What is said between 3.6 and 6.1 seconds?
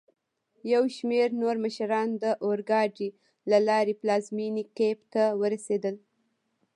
لاري پلازمېني کېف ته ورسېدل.